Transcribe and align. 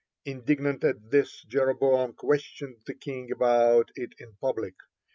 Indignant 0.25 0.83
at 0.83 1.11
this, 1.11 1.43
Jeroboam 1.43 2.13
questioned 2.13 2.77
the 2.87 2.95
king 2.95 3.31
about 3.31 3.91
it 3.95 4.15
in 4.17 4.33
public. 4.37 4.73